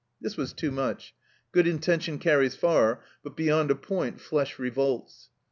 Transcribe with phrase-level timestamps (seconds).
[0.19, 1.13] This was too much;
[1.51, 5.29] good intention carries far, but beyond a point flesh revolts.